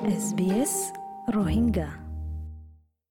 SBS 0.00 0.74
Rohingya. 1.36 1.88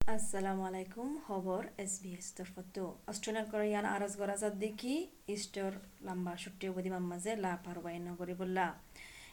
আসসালামু 0.00 0.62
আলাইকুম, 0.62 1.18
খবর 1.26 1.64
এস 1.78 2.02
বি 2.02 2.10
এস 2.12 2.34
তরফতো। 2.36 2.96
অস্ট্রেলিয়ার 3.06 3.46
কোরিয়ান 3.50 3.84
আরজ 3.84 4.16
গরাজাত 4.16 4.54
দেখি, 4.54 5.08
ইস্টার 5.28 5.72
লম্বা 6.06 6.36
ছুটি 6.36 6.68
অবধি 6.68 6.90
মাঝে 6.90 7.36
লা 7.36 7.58
পারবাই 7.64 7.98
নগরী 7.98 8.34
বললা। 8.34 8.74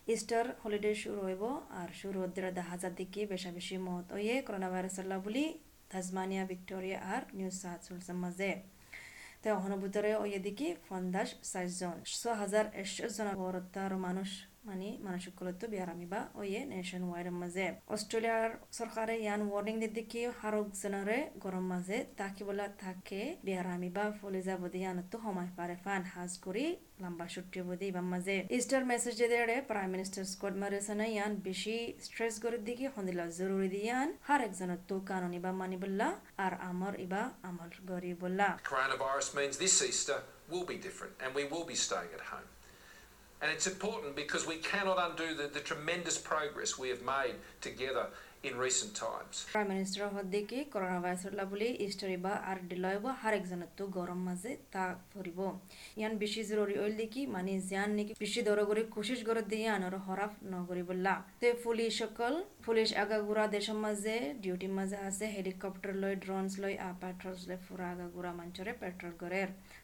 ইস্টার 0.07 0.45
হলিডে 0.63 0.95
শুরু 0.95 1.19
হইব 1.21 1.43
আর 1.69 1.89
শুরু 2.01 2.21
হদ্দের 2.21 2.59
হাজার 2.71 2.95
দিকে 2.95 3.25
বেশা 3.25 3.51
বেশি 3.51 3.77
মত 3.77 4.11
ওয়ে 4.11 4.41
করোনা 4.41 4.69
ভাইরাস 4.69 4.99
বলি 5.25 5.45
তাজমানিয়া, 5.89 6.45
ভিক্টোরিয়া 6.45 6.99
আর 7.13 7.21
নিউ 7.33 7.49
সাউথ 7.61 7.83
ওয়েলসের 7.91 8.15
মাঝে। 8.15 8.51
তে 9.41 9.51
অহনুভূতরে 9.51 10.15
ওয়ে 10.15 10.39
দিকে 10.39 10.75
ফন্দাস 10.89 11.29
সাইজন 11.43 11.95
ছ 12.05 12.27
হাজার 12.27 12.65
একশো 12.81 13.05
জন 13.15 13.27
মানুষ 14.07 14.29
মানে 14.69 14.87
মানসিকলত্ব 15.07 15.63
বিয়ারামিবা 15.73 16.19
ওয়ে 16.39 16.59
নেশন 16.73 17.03
ওয়াইড 17.09 17.27
মাঝে। 17.41 17.65
অস্ট্রেলিয়ার 17.95 18.51
সরকারে 18.79 19.15
ইয়ান 19.23 19.41
ওয়ার্নিং 19.49 19.75
দিকে 19.97 20.21
হারক 20.39 20.67
জনরে 20.81 21.19
গরম 21.43 21.65
মাঝে 21.73 21.97
তাকিবলা 22.19 22.67
থাকে 22.83 23.21
বিয়ারামিবা 23.47 24.05
ফলিজা 24.19 24.55
বদি 24.61 24.79
ইয়ানতো 24.83 25.17
সময় 25.25 25.49
পারে 25.57 25.75
ফান, 25.83 26.01
হাজ 26.13 26.31
কৰি 26.45 26.65
লম্বা 27.03 27.25
ছুটি 27.33 27.59
বদি 27.67 27.85
ইবাম 27.91 28.07
মাঝে। 28.13 28.37
ইস্টার 28.57 28.83
মেসেজ 28.91 29.15
দেড়ে 29.33 29.57
প্রাইম 29.69 29.89
মিনিস্টার 29.95 30.23
স্কট 30.33 30.55
মারিসনে 30.61 31.07
ইয়ান 31.15 31.31
বেশি 31.47 31.77
স্ট্রেস 32.05 32.35
করে 32.43 32.57
দিকে 32.67 32.85
হন্দিলা 32.95 33.25
জরুরি 33.39 33.69
দিয়ান 33.75 34.07
হার 34.27 34.41
একজনত 34.47 34.89
কানুন 35.09 35.33
ইবা 35.39 35.51
মানিবল্লা 35.61 36.09
আর 36.45 36.53
আমর 36.69 36.93
ইবা 37.05 37.21
আমল 37.49 37.71
গরিবল্লা 37.91 38.49
Coronavirus 38.71 39.27
means 39.37 39.55
this 39.63 39.75
Easter 39.89 40.19
will 40.51 40.65
be 40.73 40.77
different 40.87 41.13
and 41.23 41.29
we 41.39 41.43
will 41.51 41.65
be 41.73 41.77
staying 41.87 42.13
at 42.19 42.23
home. 42.31 42.49
And 43.41 43.51
it's 43.51 43.67
important 43.67 44.15
because 44.15 44.47
we 44.47 44.57
cannot 44.57 44.97
undo 44.99 45.35
the, 45.35 45.47
the 45.47 45.59
tremendous 45.61 46.17
progress 46.19 46.77
we 46.77 46.89
have 46.89 47.03
made 47.03 47.35
together 47.61 48.07
in 48.43 48.53
recent 48.57 48.93
times. 48.95 49.35
Prime 49.51 49.67
মিনিষ্টাৰৰ 49.71 50.09
সদ্দিকি 50.15 50.57
corona 50.73 50.97
ভাইৰাছৰ 51.05 51.33
লাবলি 51.39 51.69
ইষ্টৰিবা 51.85 52.33
আৰু 52.49 52.61
দিলয়ব 52.71 53.05
হার 53.21 53.33
একজনতো 53.39 53.87
গরম 53.97 54.19
মাঝে 54.27 54.51
তা 54.73 54.83
ফুরিব 55.11 55.39
ইয়ান 55.99 56.13
বেশি 56.23 56.41
জরুরি 56.49 56.75
ওইল 56.83 56.93
দেখি 57.01 57.21
মানে 57.35 57.55
জিয়ান 57.69 57.89
নেকি 57.99 58.13
বেশি 58.23 58.43
দরগরি 58.49 58.83
কোশিশ 58.95 59.23
করে 59.29 59.43
দিয়ে 59.51 59.67
আনর 59.77 59.95
হরাফ 60.07 60.33
নগরি 60.53 60.83
তে 61.41 61.49
পুলিশ 61.65 61.91
সকল 62.01 62.33
পুলিশ 62.67 62.89
আগাগুড়া 63.03 63.45
দেশের 63.55 63.77
মাঝে 63.85 64.15
ডিউটি 64.43 64.67
মাঝে 64.77 64.97
আছে 65.09 65.25
হেলিকপ্টার 65.35 65.93
লই 66.03 66.13
ড্রোনস 66.23 66.53
লই 66.63 66.73
আ 66.87 66.89
পেট্রোলস 67.01 67.41
লই 67.49 67.57
ফুরা 67.65 67.87
আগাগুড়া 67.93 68.31
মঞ্চরে 68.39 68.71
পেট্রোল 68.81 69.13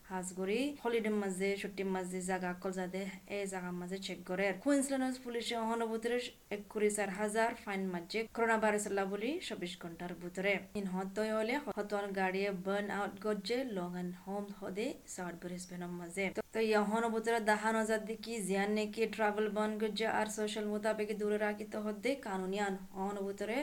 গরের 0.03 0.13
হাজগুড়ি 0.13 0.61
হলিডের 0.81 1.15
মাঝে 1.21 1.49
ছুটির 1.61 1.89
মাঝে 1.95 2.19
জাগা 2.21 2.49
অকল 2.53 2.71
যাতে 2.71 3.01
এই 3.35 3.43
জাগার 3.51 3.75
মাঝে 3.81 3.97
চেক 4.05 4.19
গরের 4.29 4.53
কুইন্সল্যান্ড 4.63 5.17
পুলিশে 5.23 5.55
অহনবুতরে 5.63 6.17
এক 6.49 6.61
কুড়ি 6.71 6.89
চার 6.97 7.09
হাজার 7.19 7.49
ফাইন 7.63 7.81
মাঝে 7.93 8.19
করোনা 8.35 8.57
ভাইরাস 8.57 8.85
বলি 9.13 9.29
চব্বিশ 9.47 9.73
ঘণ্টার 9.81 10.11
ভিতরে 10.21 10.53
ইন 10.75 10.85
হতই 10.93 11.31
হলে 11.37 11.55
হতন 11.67 12.05
গাড়িয়ে 12.19 12.49
বার্ন 12.65 12.87
আউট 12.97 13.13
গজ্জে 13.25 13.59
লং 13.77 13.91
এন্ড 14.01 14.13
হোম 14.23 14.45
হদে 14.59 14.87
সাউথ 15.07 15.35
ব্রিসবেনের 15.41 15.93
মাঝে 15.99 16.25
তো 16.53 16.59
ইহন 16.67 17.03
ভিতরে 17.13 17.39
দাহান 17.49 17.75
হাজার 17.81 18.01
দিকি 18.09 18.33
জিয়ান 18.47 18.69
নেকি 18.77 19.03
ট্রাভেল 19.15 19.47
বন 19.55 19.71
গজ্জে 19.81 20.07
আর 20.19 20.27
সোশ্যাল 20.37 20.65
মোতাবেক 20.71 21.09
দূরে 21.19 21.37
রাখিতে 21.37 21.77
হদে 21.85 22.11
কানুনি 22.25 22.57
আন 22.67 22.75
হন 22.95 23.15
ভিতরে 23.27 23.57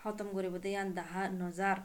খতম 0.00 0.28
করিব 0.36 0.54
ইয়ান 0.66 0.88
দাহা 0.98 1.22
নজার 1.40 1.78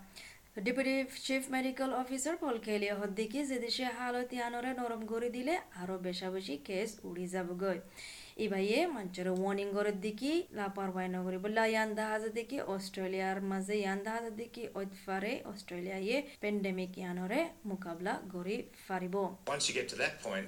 deputy 0.55 0.95
chief 1.25 1.43
medical 1.55 1.91
officer 2.03 2.35
Paul 2.41 2.55
কেলিয়া 2.65 2.95
হদ্দিকি 3.01 3.39
যে 3.49 3.57
দেশে 3.65 3.85
হালত 3.97 4.29
ইয়ানরে 4.37 4.71
নরম 4.79 5.01
করে 5.11 5.29
দিলে 5.35 5.53
আরও 5.81 5.95
বেশা 6.07 6.27
বেশি 6.35 6.55
কেস 6.67 6.89
উড়ি 7.07 7.25
যাবগৈ 7.33 7.77
ইবাইয়ে 8.45 8.79
মঞ্চের 8.95 9.27
ওয়ার্নিং 9.31 9.67
করে 9.77 9.91
দিকি 10.05 10.33
লাপারওয়াই 10.57 11.07
নগরী 11.15 11.37
বললা 11.45 11.63
ইয়ান 11.73 11.89
দাহাজ 11.99 12.23
দিকি 12.37 12.57
অস্ট্রেলিয়ার 12.75 13.37
মাঝে 13.51 13.75
ইয়ান 13.83 13.99
দাহাজ 14.05 14.25
দিকি 14.39 14.63
ওইফারে 14.79 15.33
অস্ট্রেলিয়ায়ে 15.51 16.17
পেন্ডেমিক 16.43 16.91
ইয়ানরে 17.01 17.39
মোকাবলা 17.69 18.13
গরি 18.35 18.57
ফারিব। 18.85 19.15
Once 19.53 19.65
you 19.67 19.73
get 19.79 19.87
to 19.93 19.97
that 20.03 20.13
point, 20.25 20.47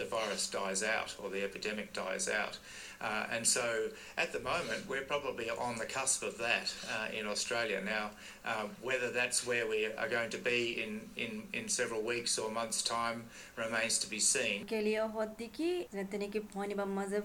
the 0.00 0.06
virus 0.06 0.48
dies 0.48 0.82
out 0.82 1.10
or 1.20 1.28
the 1.30 1.42
epidemic 1.48 1.92
dies 1.92 2.26
out. 2.42 2.58
Uh, 3.00 3.24
and 3.34 3.46
so 3.46 3.88
at 4.18 4.30
the 4.32 4.40
moment, 4.40 4.80
we're 4.86 5.08
probably 5.14 5.48
on 5.48 5.78
the 5.78 5.86
cusp 5.86 6.22
of 6.22 6.36
that 6.36 6.66
uh, 6.94 7.18
in 7.18 7.26
Australia. 7.26 7.80
Now, 7.82 8.10
uh, 8.44 8.66
whether 8.82 9.10
that's 9.10 9.46
where 9.46 9.66
we 9.66 9.86
are 9.86 10.08
going 10.08 10.28
to 10.30 10.38
be 10.38 10.82
in, 10.82 11.00
in, 11.16 11.42
in 11.54 11.68
several 11.68 12.02
weeks 12.02 12.38
or 12.38 12.50
months' 12.50 12.82
time 12.82 13.24
remains 13.56 13.98
to 14.00 14.10
be 14.10 14.20
seen. 14.20 14.66
Kelio 14.66 15.10
hoddiki 15.16 15.88
zenteniki 15.90 16.42
phone 16.52 16.74
ba 16.76 16.84
maze 16.84 17.22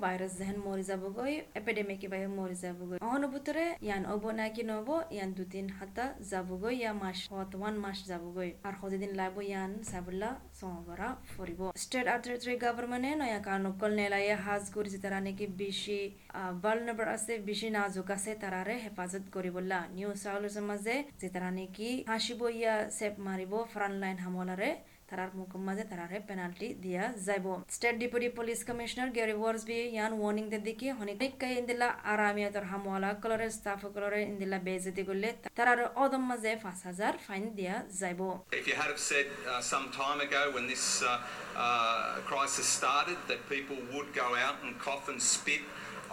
virus 0.00 0.32
zhen 0.40 0.56
morizabo 0.66 1.14
epidemic 1.54 2.10
ba 2.10 2.16
morizabo 2.16 2.98
goi. 2.98 3.76
Yan 3.82 4.06
obo 4.06 4.32
na 4.32 4.48
yan 5.10 5.32
du 5.32 5.44
tin 5.44 5.68
hatta 5.68 6.14
zabo 6.20 6.58
hot 7.30 7.54
one 7.54 7.78
mash 7.80 8.04
zabo 8.04 8.34
goi. 8.34 8.54
Labo 9.14 9.48
yan 9.48 9.78
sabulla 9.82 10.38
songora 10.52 11.16
foribo. 11.36 11.72
গভর্নমেন্টে 12.03 13.11
নয়া 13.15 13.39
কানুকল 13.41 13.91
নেলাইয়া 13.99 14.37
হাজ 14.45 14.63
করি 14.75 14.89
তারা 15.03 15.19
নাকি 15.25 15.45
বেশি 15.63 15.99
ভালনেবল 16.63 17.07
আছে 17.15 17.33
বেশি 17.49 17.67
নাজুক 17.69 18.09
আছে 18.15 18.31
তারারে 18.41 18.75
হেফাজত 18.83 19.25
করিবলা 19.35 19.79
নিউ 19.95 20.09
সাউথ 20.23 20.55
মাঝে 20.69 20.95
যে 21.19 21.27
তারা 21.33 21.49
নাকি 21.57 21.89
হাসিব 22.11 22.41
ইয়া 22.51 22.75
সেপ 22.97 23.13
মারিব 23.27 23.53
ফ্রন্ট 23.73 23.95
লাইন 24.03 24.17
হামলারে 24.25 24.69
তারার 25.13 25.31
মুখের 25.39 25.61
মাঝে 25.67 25.83
তারারে 25.91 26.17
পেনাল্টি 26.29 26.67
দিয়া 26.83 27.03
যাইব 27.27 27.45
state 27.75 27.95
deputy 28.01 28.27
police 28.37 28.59
commissioner 28.69 29.09
Gary 29.17 29.35
Worsby 29.41 29.77
ইয়ান 29.95 30.11
ওয়ার্নিং 30.19 30.45
দে 30.53 30.59
দিকে 30.67 30.87
হনিক 30.97 31.33
কাই 31.41 31.53
ইন্দিলা 31.61 31.87
আরামিয়াতর 32.13 32.65
হামওয়ালা 32.71 33.09
কলরে 33.23 33.47
স্টাফ 33.57 33.81
কলরে 33.95 34.19
ইন্দিলা 34.31 34.57
বেজতি 34.67 35.03
করলে 35.09 35.29
তারার 35.57 35.81
অদম 36.03 36.23
মাঝে 36.31 36.51
পাঁচ 36.63 36.79
হাজার 36.87 37.13
ফাইন 37.25 37.43
দিয়া 37.57 37.75
যাইব 38.01 38.21
If 38.59 38.65
you 38.69 38.75
had 38.81 38.89
have 38.93 39.03
said 39.11 39.27
uh, 39.33 39.61
some 39.73 39.87
time 40.01 40.19
ago 40.27 40.41
when 40.55 40.65
this 40.73 40.85
uh, 41.01 41.09
uh, 41.09 42.21
crisis 42.29 42.67
started 42.79 43.19
that 43.29 43.41
people 43.55 43.77
would 43.93 44.09
go 44.23 44.27
out 44.45 44.57
and 44.63 44.71
cough 44.85 45.05
and 45.11 45.19
spit 45.33 45.63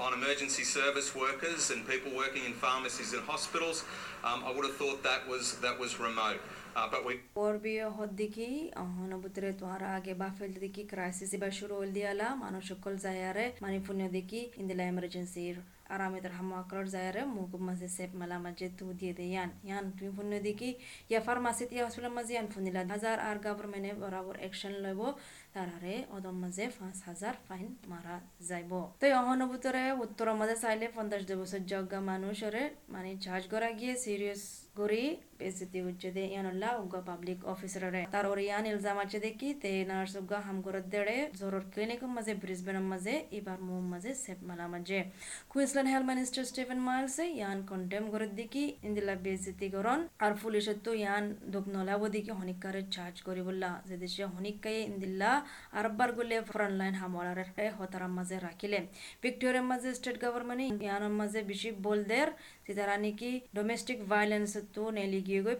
on 0.04 0.10
emergency 0.20 0.64
service 0.78 1.08
workers 1.24 1.62
and 1.72 1.78
people 1.92 2.10
working 2.22 2.44
in 2.48 2.52
pharmacies 2.64 3.10
and 3.16 3.22
hospitals, 3.32 3.78
um, 4.28 4.38
I 4.46 4.50
would 4.54 4.66
have 4.68 4.76
thought 4.76 4.98
that 5.12 5.22
was 5.32 5.44
that 5.64 5.76
was 5.82 5.90
remote. 6.08 6.42
Uh, 6.75 6.87
but 6.87 7.01
we 7.05 7.13
পর্বীয় 7.35 7.85
হদ্দিকি 7.97 8.47
অহনবুতরে 8.75 9.49
তোহারা 9.53 9.89
আগে 9.97 10.13
বাফেল 10.13 10.51
দিকি 10.55 10.83
crisis 10.83 11.31
বা 11.41 11.49
শুরু 11.51 11.73
হল 11.75 11.89
দিয়ালা 11.91 12.27
মানুষ 12.35 12.63
সকল 12.71 12.93
জায়ারে 12.97 13.45
মানে 13.61 13.77
এমার্জেন্সির 15.91 15.95
আরামের 15.95 16.25
হামাকলর 16.37 16.85
জায়ারে 16.93 17.21
মুখ 17.35 17.51
মাঝে 17.67 17.87
সেপ 17.97 18.11
মালা 18.19 18.37
মাঝে 18.45 18.67
তু 18.77 18.85
দিয়ে 18.99 19.13
দে 19.17 19.25
ইয়ান। 19.33 19.49
ইয়ান, 19.67 19.85
তুমি 19.97 20.11
পুণ্য 20.17 20.33
দিকি 20.45 20.69
ইয়া 21.11 21.21
ফার্মাসিত 21.27 21.69
ইয়া 21.75 21.83
হসপিটাল 21.87 22.13
মাঝে 22.17 22.31
ইয়ান 22.35 22.47
ফুনিলা 22.53 22.81
হাজার 22.93 23.17
আর 23.29 23.37
গভর্নমেন্টে 23.45 23.91
বরাবর 24.01 24.35
অ্যাকশন 24.41 24.73
লইব, 24.83 25.01
তারারে 25.53 25.95
অদম 26.15 26.35
মাঝে 26.43 26.65
পাঁচ 26.77 26.97
হাজার 27.07 27.33
ফাইন 27.47 27.67
মারা 27.91 28.15
যাইব। 28.49 28.71
তো 29.01 29.05
অহনবুতরে 29.21 29.83
উত্তর 30.03 30.27
মাঝে 30.39 30.55
চাইলে 30.63 30.85
পঞ্চাশ 30.95 31.21
দুই 31.27 31.37
বছর 31.41 31.61
জগা 31.71 31.99
মানুষরে 32.11 32.63
মানে 32.93 33.09
চার্জ 33.25 33.43
করা 33.53 33.69
গিয়ে 33.79 33.93
সিরিয়াস 34.05 34.43
গরি 34.79 35.03
বেজতি 35.39 35.79
হচ্ছে 35.85 36.07
দে 36.15 36.23
ইয়ানুল্লা 36.33 36.69
উগা 36.83 37.01
পাবলিক 37.09 37.39
অফিসারে 37.53 38.01
তার 38.13 38.25
ওর 38.31 38.39
ইয়ান 38.47 38.63
ইলজাম 38.71 38.97
আছে 39.03 39.17
দেখি, 39.25 39.49
তে 39.61 39.71
নার্স 39.89 40.13
উগা 40.21 40.39
হাম 40.45 40.57
করে 40.65 40.81
দেড়ে, 40.93 41.17
জরুর 41.39 41.63
ক্লিনিক 41.73 42.01
মাঝে 42.15 42.33
ব্রিসবেনের 42.43 42.85
মাঝে, 42.91 43.13
এবার 43.37 43.57
মুম 43.67 43.83
মাঝে 43.93 44.11
সেপ 44.23 44.39
মালা 44.49 44.65
মাঝে। 44.73 44.99
কুইন্সল্যান্ড 45.51 45.80
হেলথ 45.85 46.05
মিনিস্টার 46.11 46.43
স্টিফেন 46.45 46.79
মাইলসে 46.87 47.25
ইয়ান 47.31 47.57
কন্টেম 47.71 48.03
করে 48.13 48.27
দেখি 48.39 48.63
ইন্দিলা 48.87 49.15
বেজতি 49.25 49.67
করন 49.75 49.99
আর 50.19 50.31
পুলিশের 50.41 50.77
তো 50.85 50.91
ইয়ান 50.95 51.23
দুঃখ 51.53 51.65
নলাব 51.75 52.01
দেখি 52.15 52.31
হনিকারে 52.39 52.81
চার্জ 52.95 53.15
করি 53.27 53.41
বললা 53.47 53.69
যে 53.87 53.95
দেশে 54.03 54.23
হনিকাই 54.33 54.77
ইন্দিল্লা 54.89 55.31
আরবার 55.73 56.09
গুলে 56.17 56.37
ফ্রন্ট 56.49 56.75
লাইন 56.79 56.95
হামলারে 57.01 57.45
হতারার 57.77 58.11
মাঝে 58.17 58.37
রাখিলে 58.39 58.79
ভিক্টোরিয়ার 59.23 59.67
মাঝে 59.71 59.89
স্টেট 59.97 60.17
গভর্নমেন্ট 60.23 60.77
ইয়ানোর 60.85 61.13
মাঝে 61.19 61.39
বেশি 61.51 61.69
বল 61.85 61.99
দের 62.11 62.27
তারা 62.71 62.95
নাকি 62.97 63.31
ডোমেস্টিক 63.55 63.99
ভায়োলেন্স 64.07 64.51
তো 64.75 64.83
নেলি 64.91 65.19
গিয়ে 65.27 65.41
গই 65.45 65.57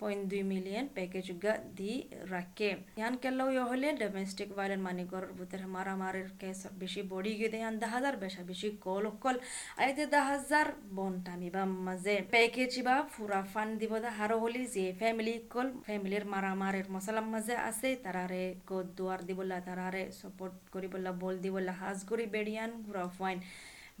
পয়েন্ট 0.00 0.30
মিলিয়ন 0.52 0.86
প্যাকেজ 0.96 1.26
গা 1.42 1.54
দি 1.78 1.92
রাখে। 2.34 2.70
ইয়ান 2.98 3.14
কেলাও 3.22 3.48
ইয়ে 3.54 3.64
হলে 3.70 3.88
ডোমেস্টিক 4.02 4.48
ভায়োলেন্স 4.56 4.84
মানিকর 4.88 5.24
বুতের 5.38 5.62
মারামারির 5.74 6.30
কেস 6.40 6.60
বেশি 6.82 7.00
বড়ি 7.12 7.32
গিয়ে 7.38 7.50
দেয়। 7.52 7.64
দা 7.82 7.88
হাজার 7.94 8.14
বেশা 8.24 8.42
বেশি 8.50 8.68
কল 8.86 9.04
কল। 9.22 9.36
আইতে 9.82 10.04
দা 10.14 10.20
হাজার 10.30 10.66
বন 10.96 11.12
টামিবা 11.26 11.62
মাঝে 11.86 12.14
প্যাকেজ 12.34 12.72
বা 12.86 12.96
ফুরা 13.12 13.40
ফান 13.52 13.68
দিব 13.80 13.92
দা 14.04 14.10
হারো 14.18 14.36
হলি 14.44 14.62
যে 14.74 14.84
ফ্যামিলি 15.00 15.34
কল 15.54 15.68
ফ্যামিলির 15.86 16.24
মারামারির 16.32 16.86
মশলার 16.94 17.26
মাঝে 17.34 17.54
আছে 17.68 17.88
তারারে 18.04 18.42
গদ 18.70 18.86
দুয়ার 18.96 19.20
দিবলা 19.28 19.58
তারারে 19.66 20.02
সাপোর্ট 20.20 20.54
করিবলা 20.74 21.10
বল 21.22 21.34
দিবলা 21.44 21.72
হাজ 21.80 21.98
করি 22.10 22.24
বেড়িয়ান 22.34 22.70
ঘুরা 22.86 23.04
ফাইন। 23.18 23.38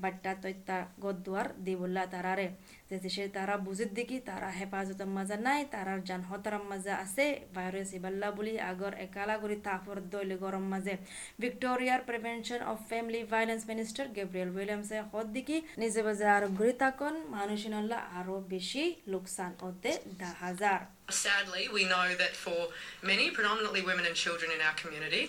বাট্টা 0.02 0.32
তৈতা 0.42 0.76
গদুয়ার 1.04 1.48
দিবুল্লা 1.66 2.04
তারারে। 2.12 2.46
যে 2.90 2.96
দেশে 3.04 3.24
তারা 3.36 3.54
বুঝির 3.66 3.90
দিকি 3.96 4.16
তারা 4.28 4.48
হেফাজতের 4.58 5.10
মাজা 5.16 5.36
নাই 5.46 5.60
তারার 5.74 6.00
যান 6.08 6.22
হতারাম 6.30 6.64
মাজা 6.70 6.94
আছে 7.04 7.26
ভাইরাস 7.56 7.90
ইবাল্লা 7.98 8.28
বুলি 8.36 8.54
আগর 8.70 8.92
একালা 9.06 9.36
করি 9.42 9.56
তাফর 9.66 9.96
দৈলি 10.12 10.36
গরম 10.44 10.64
মাঝে 10.72 10.94
ভিক্টোরিয়ার 11.42 12.00
prevention 12.08 12.60
of 12.72 12.78
family 12.90 13.20
violence 13.34 13.62
minister 13.70 14.04
Gabrielle 14.16 14.50
উইলিয়ামসে 14.56 14.98
হদ 15.10 15.26
দিকি 15.36 15.56
নিজে 15.82 16.00
বাজে 16.06 16.26
আর 16.36 16.44
ঘুরি 16.58 16.74
তাকন 16.82 17.14
মানুষিনল্লা 17.36 17.98
আরও 18.18 18.36
বেশি 18.54 18.82
লোকসান 19.12 19.52
হতে 19.64 19.90
দা 20.20 20.30
হাজার 20.44 20.80
Sadly, 21.24 21.64
we 21.76 21.82
know 21.84 22.06
that 22.14 22.34
for 22.36 22.60
many, 23.02 23.26
predominantly 23.30 23.82
women 23.82 24.04
and 24.04 24.16
children 24.16 24.48
in 24.52 24.60
our 24.60 24.76
community, 24.82 25.22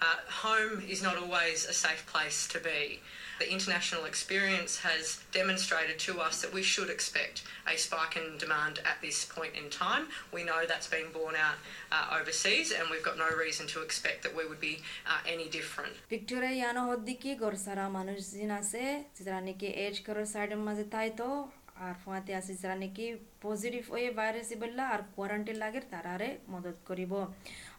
uh, 0.00 0.18
home 0.46 0.82
is 0.88 1.00
not 1.02 1.16
always 1.16 1.58
a 1.64 1.72
safe 1.72 2.04
place 2.12 2.38
to 2.48 2.58
be. 2.60 3.00
The 3.40 3.52
international 3.56 4.04
experience 4.04 4.72
has 4.80 5.04
demonstrated 5.32 5.98
to 6.00 6.12
us 6.26 6.42
that 6.42 6.52
we 6.52 6.62
should 6.62 6.90
expect 6.90 7.36
a 7.72 7.76
spike 7.76 8.16
in 8.16 8.36
demand 8.38 8.80
at 8.84 8.98
this 9.00 9.24
point 9.24 9.52
in 9.60 9.70
time. 9.70 10.04
We 10.32 10.42
know 10.48 10.60
that's 10.66 10.90
been 10.96 11.10
borne 11.12 11.36
out 11.36 11.58
uh, 11.92 12.18
overseas, 12.20 12.72
and 12.72 12.84
we've 12.90 13.04
got 13.04 13.16
no 13.26 13.30
reason 13.44 13.64
to 13.68 13.82
expect 13.82 14.18
that 14.24 14.34
we 14.38 14.44
would 14.48 14.60
be 14.60 14.74
uh, 15.10 15.20
any 15.34 15.48
different. 15.58 15.92
Victoria 16.14 16.54
ইয়ানো 16.60 16.82
হদ্দিকি 16.90 17.30
গরসারা 17.44 17.84
মানুষ 17.98 18.18
জিন 18.34 18.50
আছে 18.60 18.82
যারা 19.24 19.40
নাকি 19.48 19.68
age 19.86 19.96
করার 20.06 20.26
সাইডের 20.34 20.60
মাঝে 20.68 20.84
তাই 20.94 21.08
তো 21.20 21.28
আর 21.85 21.93
ফুয়াতে 22.01 22.31
আছে 22.39 22.53
যারা 22.61 22.75
নাকি 22.83 23.05
পজিটিভ 23.45 23.83
হয়ে 23.93 24.07
ভাইরাস 24.19 24.49
ইবেল্লা 24.55 24.83
আর 24.93 25.01
কোয়ারেন্টাইন 25.15 25.57
লাগে 25.63 25.79
তারারে 25.93 26.29
মদত 26.53 26.77
করিব। 26.89 27.11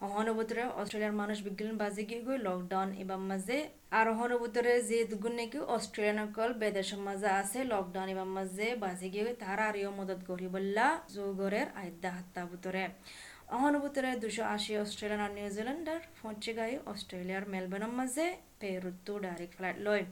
অহনুভূতরে 0.06 0.62
অস্ট্রেলিয়ার 0.80 1.18
মানুষ 1.22 1.36
বিজ্ঞান 1.46 1.72
বাজে 1.82 2.02
গিয়ে 2.08 2.20
গই 2.26 2.38
লকডাউন 2.48 2.88
এবার 3.02 3.20
মাঝে। 3.30 3.58
আর 3.98 4.06
অহনুভূতরে 4.14 4.72
যে 4.88 4.98
দুগুণ 5.10 5.34
নাকি 5.40 5.58
অস্ট্রেলিয়ান 5.76 6.18
অকল 6.26 6.50
বেদেশের 6.62 7.00
মাঝে 7.08 7.28
আছে 7.40 7.58
লকডাউন 7.72 8.08
এবার 8.14 8.28
মাঝে 8.36 8.66
বাজে 8.84 9.08
গিয়ে 9.14 9.32
তারা 9.44 9.64
আরিও 9.70 9.90
মদত 9.98 10.20
করিবল্লা 10.30 10.86
যোগরের 11.16 11.68
আয়দা 11.82 12.10
হাত্তা 12.16 12.42
বুতরে 12.50 12.84
অহনুভূতরে 13.56 14.10
দুশো 14.22 14.42
আশি 14.56 14.72
অস্ট্রেলিয়ান 14.84 15.22
আর 15.26 15.32
নিউজিল্যান্ডার 15.38 16.00
ফঞ্চে 16.18 16.52
গায়ে 16.58 16.76
অস্ট্রেলিয়ার 16.92 17.44
মেলবোর্নের 17.52 17.92
মাঝে। 18.00 18.26
পেরুত্তু 18.64 19.12
ডাইরেক্ট 19.24 19.54
ফ্লাইট 19.58 19.78
লয় 19.86 20.04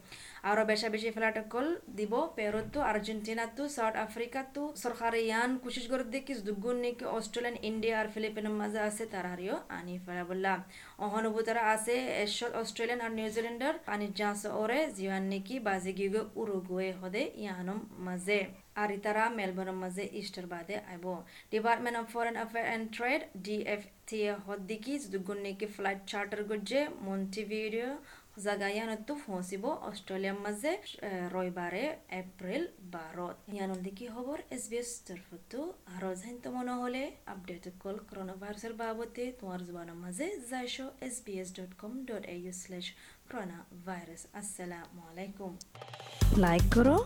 আরও 0.45 0.63
বেশা 0.71 0.89
বেশি 0.95 1.09
ফ্লাইট 1.17 1.37
অকল 1.43 1.67
দিব 1.99 2.13
পেরুত্তু 2.37 2.79
আর্জেন্টিনাতু 2.91 3.63
সাউথ 3.77 3.95
আফ্রিকাতু 4.07 4.63
সরকারে 4.83 5.19
ইয়ান 5.23 5.51
কুশিস 5.63 5.87
করে 5.93 6.05
দেখি 6.15 6.33
দুগুণ 6.47 6.77
নাকি 6.85 7.05
অস্ট্রেলিয়ান 7.17 7.57
ইন্ডিয়া 7.71 7.97
আর 8.01 8.09
ফিলিপিনের 8.15 8.57
মাঝে 8.61 8.81
আছে 8.89 9.05
তারারিও 9.15 9.57
আনি 9.79 9.95
ফেলা 10.05 10.25
বললা 10.31 10.53
অহনুভূতরা 10.99 11.63
আছে 11.75 11.95
এসত 12.25 12.53
অস্ট্রেলিয়ান 12.63 13.01
আর 13.07 13.13
নিউজিল্যান্ডার 13.19 13.75
আনি 13.93 14.07
জাঁস 14.19 14.41
ওরে 14.61 14.81
জিয়ান 14.97 15.25
নাকি 15.33 15.55
বাজে 15.67 15.93
গিয়ে 15.99 16.23
উরুগুয়ে 16.41 16.91
হদে 17.01 17.23
ইয়ানম 17.43 17.79
মাঝে 18.07 18.41
আর 18.81 18.89
ইতারা 18.99 19.25
মেলবোর্নের 19.39 19.79
মাঝে 19.83 20.05
ইস্টার 20.21 20.47
বাদে 20.53 20.77
আইব 20.91 21.05
department 21.53 21.97
of 22.01 22.07
foreign 22.13 22.35
affair 22.39 22.67
and 22.75 22.85
trade 22.97 23.21
DF 23.45 23.83
DFT 24.05 24.21
হদ্দিকি 24.47 24.95
দুগুণ 25.13 25.39
নাকি 25.45 25.67
ফ্লাইট 25.75 26.01
চার্টার 26.11 26.43
গজ্জে 26.51 26.81
মন্টিভিডিও 27.07 27.89
জাগায়ানতো 28.37 29.15
ফচিব 29.17 29.65
অষ্ট্ৰেলিয়াৰ 29.89 30.39
মাজে 30.45 30.71
ৰবিবাৰে 31.33 31.83
এপ্ৰিল 32.19 32.63
বাৰত 32.93 33.37
ইয়ানৰ 33.53 33.81
দেখি 33.87 34.07
খবৰ 34.13 34.39
এছ 34.57 34.63
বি 34.71 34.79
এছ 34.79 34.93
তৰফতো 35.09 35.59
আৰু 35.95 36.13
যেন 36.21 36.39
নহ'লে 36.69 37.03
আপডেট 37.33 37.69
কল 37.83 37.99
করোনা 38.05 38.37
ভাইরাসের 38.37 38.75
বাবদে 38.79 39.27
তোমার 39.41 39.65
জবানের 39.67 39.99
মাঝে 40.05 40.29
যাইছ 40.51 40.77
S 41.09 41.17
B 41.27 41.35
S 41.43 41.53
dot 41.59 41.75
com 41.83 41.99
dot 42.11 42.25
A 42.27 42.37
U 42.39 42.53
slash 42.61 42.87
corona 43.27 43.59
virus 43.87 44.23
আসসালামু 44.41 45.01
আলাইকুম 45.11 45.53
লাইক 46.39 46.65
করো 46.77 46.97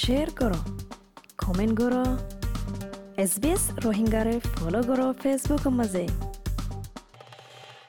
শেয়ার 0.00 0.28
করো 0.40 0.60
কমেন্ট 1.42 1.74
করো 1.80 2.04
এছ 3.16 3.32
বি 3.40 3.48
এছ 3.56 3.64
রোহিংগাৰে 3.84 4.36
ফ'ল' 4.50 4.84
করো 4.90 5.06
ফেচবুকৰ 5.22 5.74
মাজে 5.80 6.06